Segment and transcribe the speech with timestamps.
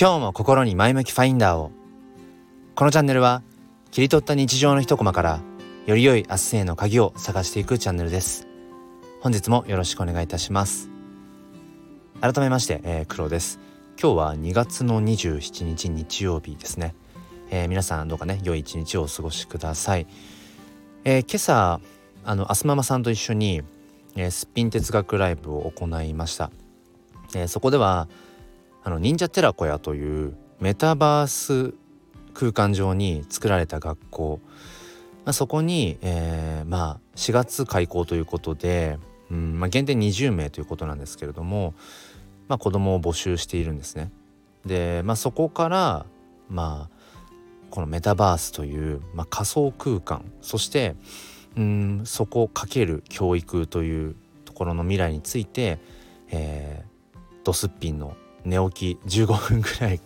[0.00, 1.72] 今日も心に前向きファインダーを。
[2.74, 3.42] このチャンネルは
[3.90, 5.40] 切り取った日常の一コマから
[5.84, 8.48] より良い明日への鍵を探していくチャンネルです。
[9.20, 10.88] 本日もよろしくお願いいたします。
[12.22, 13.60] 改めまして、えー、黒です。
[14.00, 16.94] 今日は2月の27日日曜日ですね、
[17.50, 20.06] えー、皆さんどうかね良い一日をお過ごしください、
[21.04, 21.78] えー、今朝
[22.24, 23.60] あのアスママさんと一緒に、
[24.16, 26.50] えー、すっぴん哲学ライブを行いました、
[27.34, 28.08] えー、そこでは
[28.82, 31.74] あの忍者寺子屋というメタバース
[32.34, 34.40] 空間上に作られた学校、
[35.24, 38.98] まあ、そこに、えー、まあ4月開校ということで、
[39.30, 41.74] うんまあ、限定20名ということなんですけれども、
[42.48, 44.10] まあ、子供を募集しているんですね。
[44.64, 46.06] で、まあ、そこから
[46.48, 47.00] まあ
[47.70, 50.96] このメタバースという、まあ、仮想空間そして
[51.56, 55.78] うんそこをかける教育というところの未来について、
[56.30, 60.00] えー、ドスッピンの寝起き15分ぐらい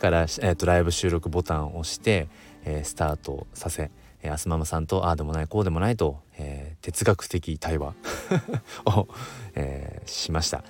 [0.00, 2.28] から、えーと、ライブ収録ボタンを押して、
[2.64, 3.90] えー、スタートさせ、
[4.22, 7.94] えー、アスママさんとああでもないこうでもないと、えー、哲学的対話
[8.86, 9.08] を、
[9.54, 10.64] えー、しました。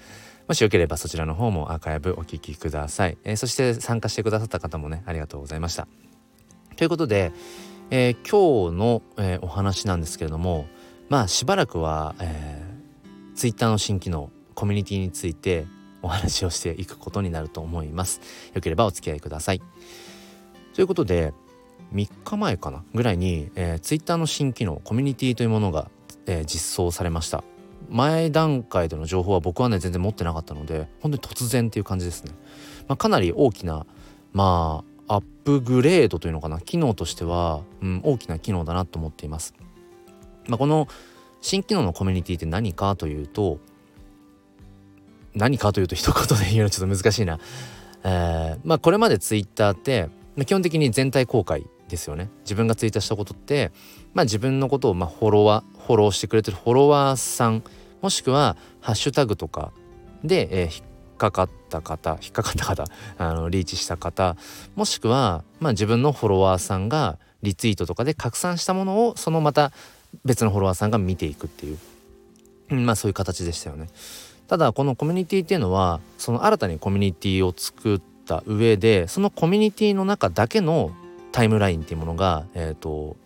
[0.48, 5.86] もしよければそちらの方もアーカイブお聴きください、えー、そして参加してくださった方もねありがとうございました。
[6.76, 7.32] ということで、
[7.90, 10.66] えー、今日の、えー、お話なんですけれども
[11.08, 15.66] まあしばらくは、えー、Twitter の新機能コミュニティについて
[16.02, 18.20] お話をしていくことになると思います。
[18.54, 19.62] よければお付き合いください。
[20.74, 21.32] ということで
[21.94, 25.90] 3日前かなぐらいに、えー、Twitter の新機能コミュニティというものが、
[26.26, 27.42] えー、実装されました。
[27.90, 32.32] 前段階での情報は僕はね全然持ってなかったので本当に突然っていう感じですね。
[32.86, 33.86] まあ、かなり大きな
[34.32, 39.54] まあアップグレードというのかな機能としては、うん、大きな機能だなと思っています。
[40.46, 40.86] まあ、この
[41.40, 43.58] 新機能のコミュニティって何かというと
[45.38, 47.38] 何かというと一言で言うのちょっと難しいな。
[48.04, 50.08] えー、まあこれまでツイッターって
[50.44, 52.28] 基本的に全体公開ですよね。
[52.40, 53.70] 自分がツイートしたことって
[54.14, 57.62] まあ自分のことをまフォロワーフォローしてくれてるフォロワーさん
[58.02, 59.72] もしくはハッシュタグとか
[60.24, 62.84] で、えー、引っかかった方引っかかった方
[63.18, 64.36] あのリーチした方
[64.74, 69.72] もしくはまあ自分のフォロワーさんがリツイートとかで拡散したものをそのまた
[70.24, 73.88] 別のフォロワーさんが見ていくっていう、まあそういう形でしたよね。
[74.48, 80.92] ただこのコミュニティっていうのはその新たにコミュニティを作った上でそのコミュニティの中だけの
[81.32, 83.16] タイムラインっていうものが、えーと、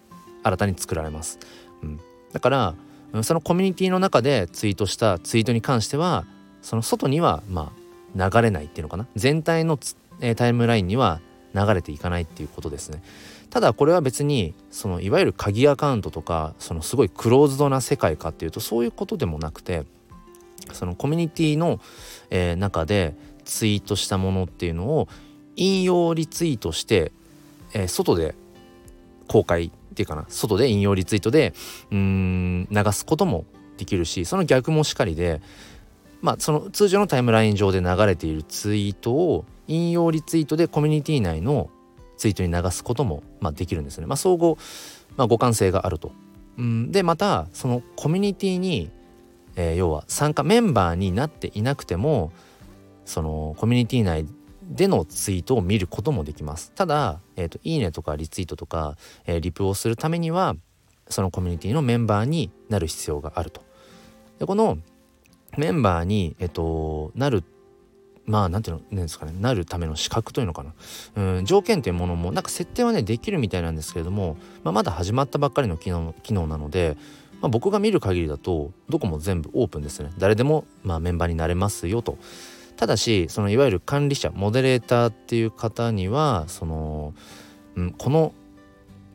[0.42, 1.38] 新たに作られます、
[1.82, 2.00] うん、
[2.32, 2.74] だから
[3.22, 6.24] そのコミュニティの中でツイートしたツイートに関しては
[6.60, 7.72] その外にはま
[8.16, 9.06] あ流れないっていうのかな。
[9.16, 9.78] 全体の
[10.20, 11.20] えー、タイムラインには
[11.54, 13.02] 流れていかないっていうことですね。
[13.50, 19.84] ただこれは別にそのいわゆる鍵アカウントとかそのすごいクローズドな世界かっていうとそういうことでもなくて
[20.74, 21.80] そのコミュニティの、
[22.30, 25.08] えー、中でツイートしたものっていうのを
[25.56, 27.12] 引用リツイートして、
[27.74, 28.34] えー、外で
[29.28, 31.54] 公開っていうかな外で引用リツイートで
[31.90, 33.44] うん流すことも
[33.76, 35.40] できるしその逆もしかりで
[36.20, 41.70] まあその通常のタイムライン上で流れているツイートを引用リツイートでコミュニティ内の
[42.16, 44.06] ツイートに流すことも、まあ、できるんですね。
[44.06, 44.54] まあ、相互、
[45.16, 46.12] まあ、互換性があると。
[46.58, 48.90] うんでまたそのコミュニティに
[49.56, 52.32] えー、要は参加メンバーになっていなくても
[53.04, 54.26] そのコミュニティ内
[54.62, 56.72] でのツイートを見ることもできます。
[56.74, 58.96] ただ、えーと、いいねとかリツイートとか、
[59.26, 60.56] えー、リプをするためには
[61.08, 63.62] そのコミュニティのメンバーになる必要があると。
[64.38, 64.78] でこの
[65.58, 67.44] メンバーに、えーと、なる
[68.24, 70.72] まあなんていうのなんですかねなるための資格というのかな
[71.16, 76.96] うん条件というものもなんか設定はねできるみたいなんですけれども、まあ、まだ始まったばっかりの機能機能なので
[77.42, 80.10] まあ、僕が見る限りだとどこも全部オープンですね。
[80.16, 82.16] 誰でもまメンバーになれますよと。
[82.76, 87.14] ただしそのいわゆる管理者モデレーターっていう方にはその、
[87.76, 88.32] うん、この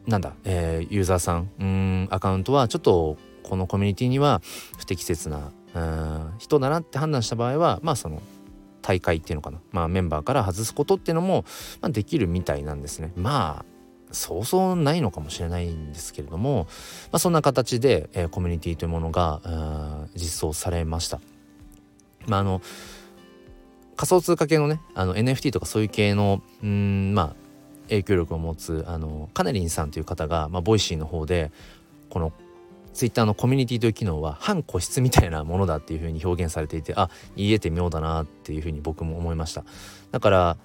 [0.06, 4.42] なんだ、えー、ユーザーさんうんアカウントはちょっとこのコミュニティには
[4.78, 8.22] 不適切なうん人だなって判断した場合はまあその
[8.82, 11.44] 大会っていうのかな、まあ、メンバーから外すことっていうのも、
[11.82, 13.12] まあ、できるみたいなんですね。
[13.18, 13.77] まあ
[14.12, 16.68] そうそうないのかもしれないんですけれども、
[17.12, 19.42] まあ、そんな形で、えー、コミュニティというものが
[20.16, 21.20] 実装されました。
[22.28, 22.62] まあ、あの
[23.96, 27.36] 仮想通貨系のねあの NFT とかそういう系のうんまあ
[27.90, 31.52] 影響力を持つあのカネリンさんという方が、まあ、 Voicy の方で
[32.10, 32.34] この
[32.94, 39.64] ツイッターのコミュニティという機能は反個室みたいなものだっていうふうに表現されていてあ言えて妙だなっていうふうに僕も思いました
[40.12, 40.58] だから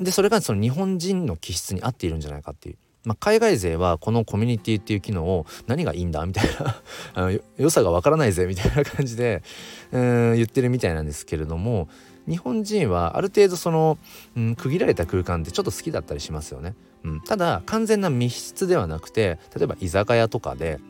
[0.00, 2.76] でそれがその日本人の気質に合っているんじゃないかっていう。
[3.04, 6.82] まあ、海外勢はこのコミュニティっていう機能を何がいいんだみたいな
[7.14, 9.42] あの良さがわからないぜみたいな感じで
[9.92, 11.88] うん言ってるみたいなんですけれども
[12.26, 13.98] 日本人はある程度その、
[14.36, 16.74] うん、区切られた空間ってちょっと好きだったりしますよね。
[17.04, 20.80] うん、ただ完全な密室ではなくて例えば居酒屋とかで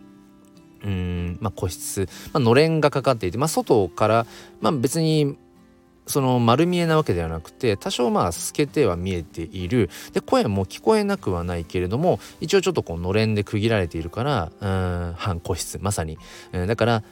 [0.84, 4.26] うんまあ、個室、まあのれんがかかっていて、まあ、外から、
[4.60, 5.38] まあ、別に
[6.06, 9.90] その丸見えなわけではなくて多少まあ透けては見えている。
[10.12, 14.66] で声も聞こえなくはないけれども一応ちょっとこうのれんで区切られているからう
[15.10, 16.18] ん半個室まさに、
[16.52, 17.02] うん、だから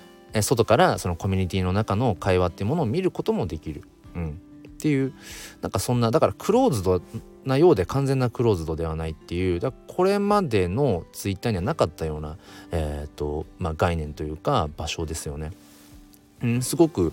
[0.40, 3.82] 外からそのコミュニティの中の会話っていうものを見ることもできる、
[4.14, 5.12] うん、っていう
[5.60, 7.00] なんかそんなだからクローズド
[7.44, 9.60] なようで完全なクローズドではないっていう。
[9.60, 12.36] だこれまでのツイッターにはなかったような、
[12.70, 15.50] えーとまあ、概念というか場所ですよね。
[16.42, 17.12] うん、すごく、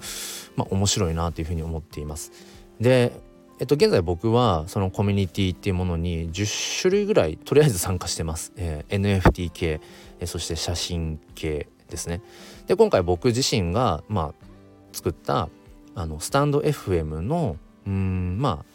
[0.55, 2.31] まあ、面白いなというふうに思っています。
[2.79, 3.11] で、
[3.59, 8.53] えっと、現在僕はそのコミュニティっていうものに10種類ぐらいとりあえず参加してます。
[8.55, 9.81] えー、NFT 系、
[10.19, 12.21] えー、そして写真系ですね。
[12.67, 14.45] で今回僕自身が、まあ、
[14.93, 15.49] 作った
[15.95, 18.65] あのスタンド FM のうんまあ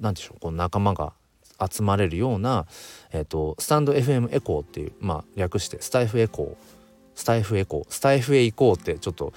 [0.00, 1.12] 何でしょうこう仲間が
[1.70, 2.66] 集まれるような、
[3.12, 6.74] えーと、スタンド FM エコーっていう、まあ、略してスタイフエコー
[7.14, 9.32] スタイフエコースタイフへ行こうってちょっと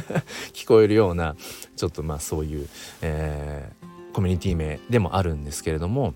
[0.52, 1.36] 聞こえるような
[1.76, 2.68] ちょっとまあそういう、
[3.02, 6.14] えー、コミュニティ名でもあるんですけれども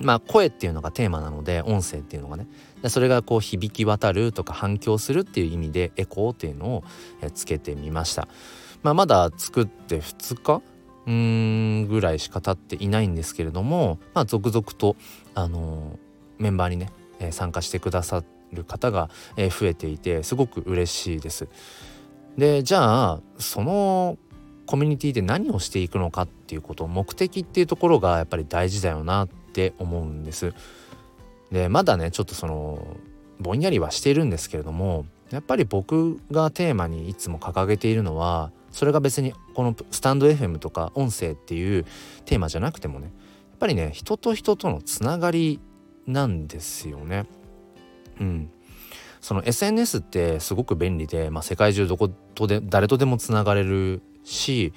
[0.00, 2.46] まあ声っていうのがテーマなので音声っていうのがね
[2.88, 6.84] それがこう響き渡るとか反響するっていう意味でエコーっていうのを
[7.34, 8.26] つけてみました。
[8.82, 10.62] まあ、まだ作って2日？
[11.06, 14.96] うんぐらいしか経っていないんですけれども、まあ、続々と、
[15.34, 16.92] あのー、メンバーにね、
[17.30, 18.22] 参加してくださ
[18.52, 21.48] る方が、増えていてすごく嬉しいです。
[22.36, 24.18] でじゃあその
[24.66, 30.54] コミュニティで何をしていくのかっていうこと目的っていうところがやっぱり大事だよなって思うんです。
[31.50, 32.96] でまだねちょっとその
[33.38, 41.84] ぼんやりはしているんですけれどもやっぱり僕がテーマにいつも掲げているのはそれが別にこのスタンド FM とか音声っていう
[42.24, 43.06] テーマじゃなくてもね
[43.50, 45.60] やっぱりね人と人とのつながり
[46.06, 47.26] なんですよね。
[48.20, 48.50] うん、
[49.22, 54.72] その SNS ってすごく便利で、まあ、世界中どことで誰とでもつながれるし、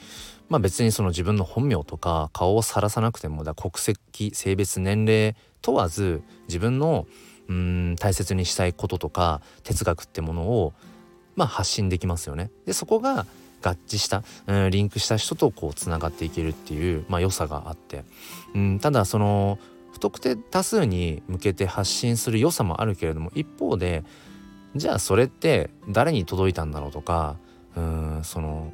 [0.50, 7.08] まあ、別にその自分の本名とか顔をさらさなくてもだ国籍性別年齢問わず自分の
[7.48, 10.74] うん大切にしたいこととか哲学ってものを、
[11.36, 12.52] まあ、発信できますよね。
[12.66, 13.26] でそこが
[13.64, 18.04] 合致した、うん、リンクした人とこうつながっていけるっていう、まあ、良さがあって、
[18.54, 19.58] うん、ただその
[19.92, 24.04] 不特定多数に向けて発信する良さもあるけれども一方で
[24.76, 27.38] じゃあそれって誰に届いたんだろうとか
[27.76, 28.74] うんその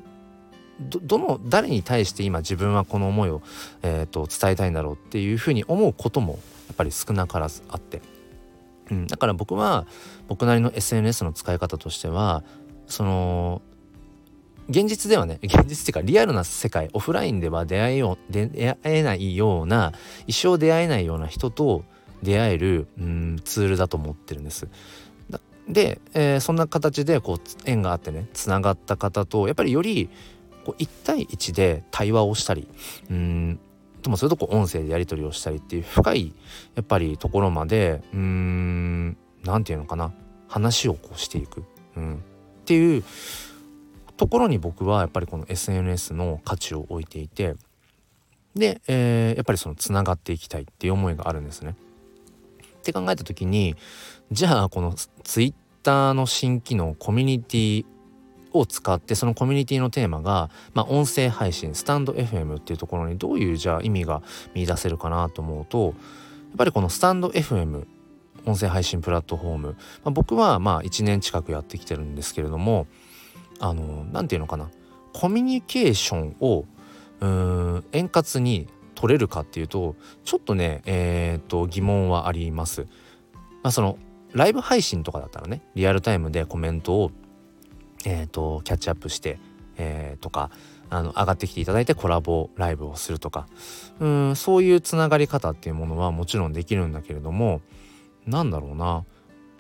[0.80, 3.42] どの誰に対して今自分はこの思いを、
[3.84, 6.40] えーと、伝えたいんだろうっていうふうに思うことも
[6.70, 8.02] やっぱり少なからずあって、
[8.90, 9.86] うん、だから僕は
[10.28, 12.44] 僕なりの SNS の使い方としては
[12.88, 13.62] その
[14.70, 19.94] 現実ではね 現実っていうかリアルな世界オフラインでは出会えよ出会えないような
[20.26, 21.84] 一生出会えないような人と
[22.24, 24.68] 出会えるうんツールだと思ってるんです。
[25.68, 30.10] で、えー、そんな形でこう縁があってねつながった方とやっぱりより
[30.66, 32.68] こう1対1で対話をしたり
[33.10, 33.60] うん
[34.02, 36.34] ともするとこう音声でやり取りをしたりっていう深い
[36.76, 40.12] やっぱりところまでうん何て言うのかな
[40.48, 41.64] 話をこうしていく、
[41.96, 42.18] うん、っ
[42.66, 43.04] ていう
[44.18, 47.56] ところに僕はやっぱりこの SNS の価値を置いていて
[48.56, 51.76] で、えー、やっぱりそのつながっていきたいっていう思いがあるんですね。
[52.82, 53.76] って考えた時に
[54.32, 57.86] じゃあこの Twitter の新機能コミュニティ
[58.54, 64.22] を使ってそのコミュニティのテーマが、まあ、音声配信スタンド FM っていうところにどういうじゃあ意味が
[64.54, 65.94] 見出せるかなと思うとやっ
[66.58, 67.86] ぱりこのスタンド FM
[68.46, 72.88] 音声配信プラットフォーム、まあ、僕はまあ1年近くやってきてるんですけれども
[73.60, 74.70] あの何て言うのかな
[75.14, 76.66] コミュニケーションを
[77.22, 78.68] うん円滑に
[79.02, 82.84] 取れるかっていうとちょっとねえっ、と疑問はあります。
[83.64, 83.98] まあ、その
[84.34, 87.12] ライブ配信とかだったらねリアルタイムでコメントを、
[88.06, 89.40] えーと、キャッチアップして、
[89.78, 90.52] えー、とか
[90.90, 93.48] あの上がってきていただいてコラボライブをするとか
[94.00, 97.62] うんそういうつながり方っていうものはもちろんできるんだけれども
[98.26, 99.04] なんだろうな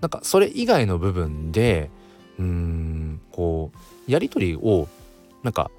[0.01, 1.89] なんかそれ以外の部分で
[2.39, 3.71] うんこ
[4.07, 4.87] うやり取りを
[5.43, 5.71] なんか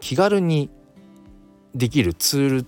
[0.00, 0.70] 気軽に
[1.74, 2.66] できるツール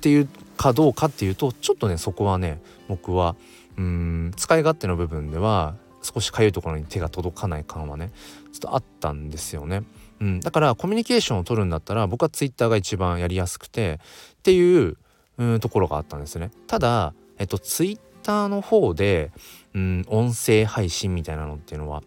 [0.00, 3.36] っていうかどうかっていうとちょっとねそこはね僕は
[3.76, 8.10] うん使い勝手の部分では少しかゆいところに手が届かない感はね
[8.50, 9.82] ちょっとあったんですよね。
[10.20, 14.00] うん、だからコミュニケーションを取るんだったら僕は Twitter が一番やりやすくて
[14.38, 14.96] っていう
[15.38, 16.50] うところがあったんですね。
[16.66, 19.32] ただ、えっと、Twitter の方で、
[19.74, 22.02] うん、音声配信みたいなのっていうのは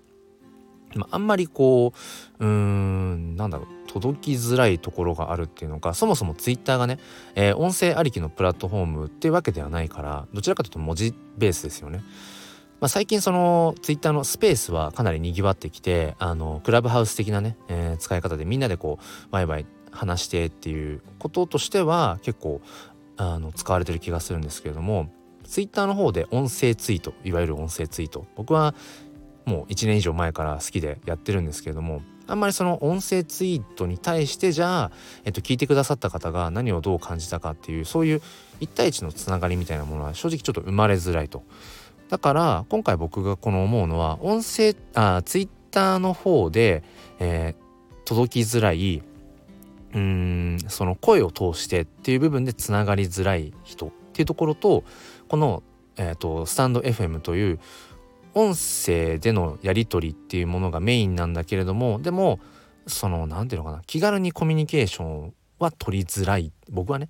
[1.00, 1.94] まあんまりこ
[2.40, 7.00] ううーんなんだろう届きづらいところがあるっていうのかそもそも Twitter がね、
[7.36, 12.04] えー、音声ありきのプラットフォームっていうわけではないからどちらかというと文字ベースですよね。
[12.80, 22.62] まあ、最近その Twitter のスペースはかなりにぎわってきてあのクラブハウス的なね、えー、使い方でみんなでこうワイワイ話してっていうこととしては結構
[23.16, 25.10] あの使われてる気がするんですけれども
[25.46, 28.76] Twitter の方で音声ツイートいわゆる音声ツイート僕は
[29.46, 34.92] もう1年以上前から好きでやってるんですけれどもあんまりその音声ツイートに対してじゃあ、
[35.26, 38.22] えっと、聞いてくださった方が何をどう感じたかっていうそういう
[38.62, 41.44] 1対1のつながりみたいなものは正直ちょっと生まれづらいと。
[42.10, 46.84] だから今回僕がこの思うのは音声あツイッターの方で、
[47.20, 49.02] えー、届きづらい
[49.94, 54.84] うんその声を通してっていう部分でつながりづらい人っていうところと
[55.28, 55.64] この、
[55.98, 57.60] えーとスタンド FM という
[58.34, 62.40] 音声でのやり取りっていうものがメインなんだけれどもでも
[62.88, 66.52] その何て言うのかな気軽にコミュニケーションは取りづらい。
[66.70, 67.10] 僕はね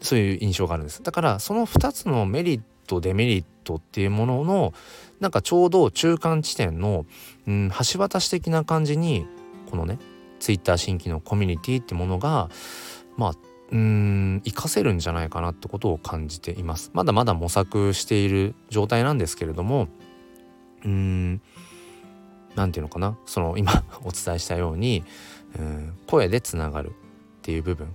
[0.00, 1.02] そういう印象があるんです。
[1.02, 4.72] だからその2つのメリットデメリットっていうものの
[5.20, 7.04] なんかちょうど中間地点の、
[7.46, 9.26] うん、橋渡し的な感じに
[9.70, 9.98] このね
[10.40, 12.48] ツイッター新規のコミュニティってものが
[13.16, 13.32] まあ
[13.70, 16.90] うん活かせるんじゃないかなってことを感じています。
[16.94, 19.88] まだまだ模索している状態なんですけれども
[20.84, 21.40] うん。
[22.54, 23.16] 何て言うのかな？
[23.26, 25.04] その今 お伝えしたように
[25.58, 26.92] うん声でつながるっ
[27.42, 27.94] ていう部分。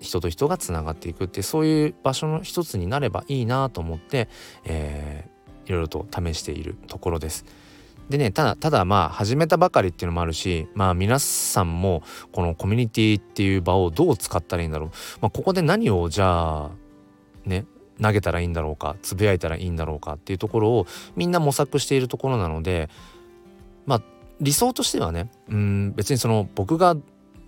[0.00, 4.28] 人と人がつながっていくってそういう場所の一つになればいいなと思って、
[4.64, 7.46] えー、いろいろと試しているところです。
[8.10, 14.88] でねただただまあ始めたばかりっていうのもあるしまあ皆さんもこのコミュニティっていう場をどう使ったらいいんだろう、
[15.22, 16.70] まあ、ここで何をじゃあ
[17.46, 17.66] ね
[18.00, 22.88] 投げたらいいんだろうかつぶやいたらいいんだろうかっていうところをみんな模索しているところなので
[23.86, 24.02] まあ
[24.40, 26.96] 理想としてはねうん別にその僕が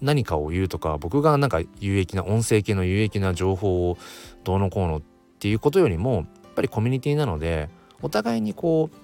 [0.00, 3.96] 何かを言うとか僕がなんか有益な音声系の有益な情報を
[4.44, 5.02] どうのこうのっ
[5.38, 7.68] ていうことよりもやっぱりコミュニティなので
[8.02, 8.96] お互いにこう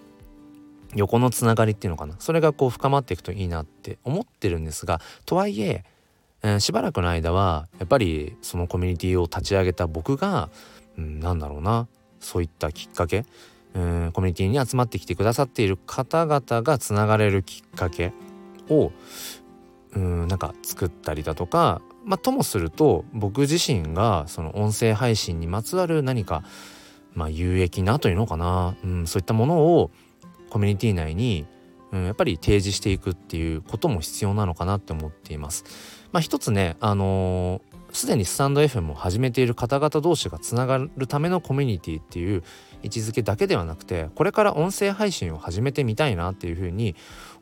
[0.95, 2.15] 横のつながりっていうのかな。
[2.19, 5.85] それがこう深まっていくといいなって思ってるんですがとはいえ
[6.43, 10.51] えー、しばらくの間はやっぱりそのコミュニティを立ち上げた僕が、
[10.99, 11.89] うん、なんだろうな。
[12.21, 13.25] そういったきっかけ、
[13.75, 18.13] うん、コミュニティに集まってきてくださっている方々がつながれるきっかけ
[18.69, 18.93] を、
[19.95, 26.43] うん、なんか作ったりだとかまあともすると僕自身がその音声配信にまつわる何か
[27.15, 29.91] まあ有益なというのかな、うん、そういったものを
[30.51, 31.47] コミュニティ内に、
[31.93, 35.65] うん、やっぱり提示していくっていうことも必要なのかなって思っています。
[36.11, 37.61] まあ、一つね、あの
[37.93, 42.43] す、でにスタンド FM を始めている方々同士がつながるためのコミュニティっていう
[42.83, 46.95] 位置づけだけではなくてこれから音声配信を始めてみたいなっていうふうに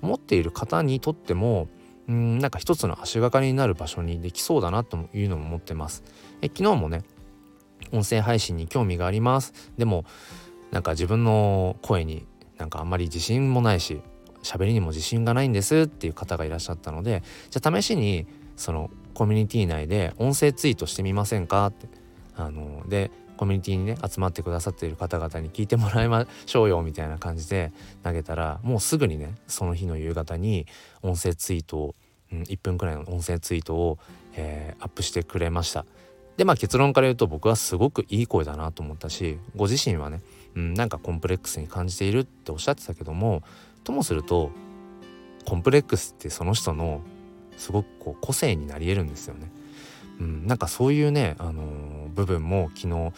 [0.02, 1.68] 思っている方にとっても
[2.08, 6.04] うんなんか一つの足がかりになる場所にできそうだなというのも思ってます。
[6.40, 7.02] え昨日もね
[7.92, 10.04] 音声配信に興味がありますでも
[10.70, 12.26] なんか自分の声に
[12.58, 14.00] なんかあんまり自信もないし
[14.42, 18.26] 喋りにも自信がないんですっていう方がいらっしゃったのでじゃあ試しに
[18.56, 21.68] そのコミュニティ内で音声ツイートしてみませんか？
[21.68, 21.88] って
[22.36, 30.66] あのでコミュニティにね集まってくださっている方々に聞いてもらいましょうよみたいな感じで投げたらもうすぐにねその日の夕方に
[31.00, 31.94] 音声ツイートを、
[32.30, 33.98] うん、1分くらいの音声ツイートを、
[34.34, 35.86] えー、アップしてくれました。
[36.36, 40.20] でまあ結論から言うと僕はすごくいい声だなと思ったしご自身はね
[40.56, 43.42] うん、なんかコンプレックスに感じているっておっしゃってたけども
[43.84, 44.50] ともすると
[45.46, 47.00] コンプレックスってその人の
[47.56, 49.50] すごくこう個性になり得るんですよね。
[50.20, 53.12] うん、なんかそういうね、あのー、部分も昨日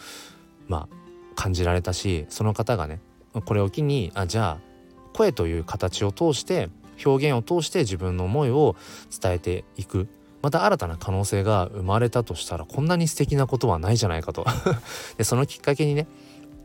[0.67, 2.99] まあ感じられたしその方がね
[3.45, 4.69] これを機にあじゃあ
[5.13, 6.69] 声という形を通して
[7.05, 8.75] 表現を通して自分の思いを
[9.21, 10.07] 伝えていく
[10.41, 14.45] また新たな可能性が生まれたとしたらこんなに素敵なことはないじゃないかと
[15.17, 16.07] でそのきっかけにね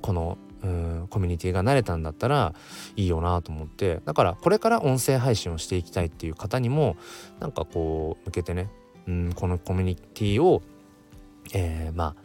[0.02, 2.54] このうんコミュニティが慣れたんだったら
[2.96, 6.96] いいよなと思ってだからこれから音声配信をしていきたいっていう方にも
[7.38, 8.70] なんかこう向けてね
[9.06, 10.62] うんこのコミュニティを
[11.52, 12.24] えー、まあ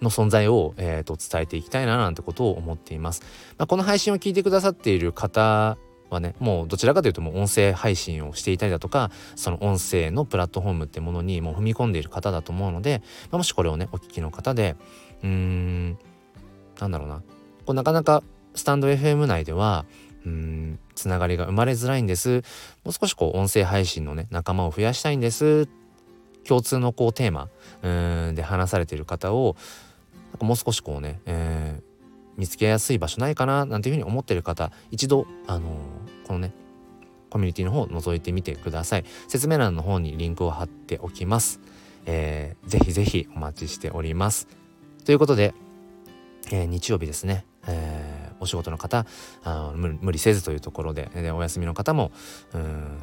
[0.00, 3.22] の存在を、えーと、伝えていきたいななんてことを思っています。
[3.58, 5.76] まあ、この配信を聞いてくださっている方
[6.10, 14.76] はねもうどちらかというともう音声配信をしていたりだとかその音声のプラットフォームってものにもう踏み込んでいる方だと思うので、まあ、もしこれをねお聞きの方で
[15.22, 15.98] うーん
[16.78, 17.22] なんだろうな
[17.64, 18.22] こうなかなか
[18.54, 19.84] スタンド FM 内では
[20.24, 22.42] うんつながりが生まれづらいんです。
[22.84, 25.68] もう少しこう音声配信のね仲間を増やしたいんです。
[26.46, 27.48] 共通のこうテーマ
[27.82, 29.56] うんで話されている方を
[30.32, 31.82] なんかもう少しこうね、えー、
[32.36, 36.52] 見つけやすい場所ないかななんていうふうに思ってる方一度あのー、このね
[37.30, 39.04] コミュニティの方を覗いてみてください。
[39.26, 41.60] 説明欄の方にリンクを貼っておきます、
[42.06, 44.46] えー、ぜひぜひお待ちしております。
[45.04, 45.52] ということで、
[46.52, 49.06] えー、日曜日ですね、えー、お仕事の方
[49.42, 52.12] あ無理せずというところででお休みの方も
[52.52, 52.98] うん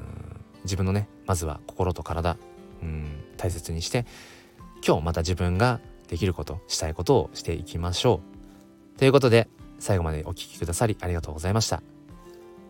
[0.63, 2.37] 自分のねまずは心と体
[2.81, 4.05] うん大切にして
[4.85, 8.21] 今日また自分ができることしたいことをしていきましょ
[8.95, 8.99] う。
[8.99, 9.47] ということで
[9.79, 11.81] 最後までお聴きくださりありがとうございました。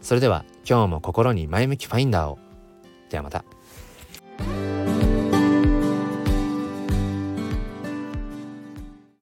[0.01, 2.39] それでは今日も心に前向きファインダーを。
[3.09, 3.43] ではまた。